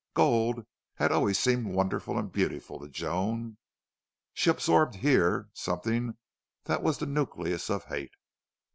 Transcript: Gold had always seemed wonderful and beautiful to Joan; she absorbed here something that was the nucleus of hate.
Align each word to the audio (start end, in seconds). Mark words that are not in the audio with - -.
Gold 0.15 0.65
had 0.95 1.11
always 1.11 1.37
seemed 1.37 1.67
wonderful 1.75 2.17
and 2.17 2.31
beautiful 2.31 2.79
to 2.79 2.87
Joan; 2.89 3.57
she 4.33 4.49
absorbed 4.49 4.95
here 4.95 5.49
something 5.53 6.17
that 6.63 6.81
was 6.81 6.97
the 6.97 7.05
nucleus 7.05 7.69
of 7.69 7.83
hate. 7.85 8.13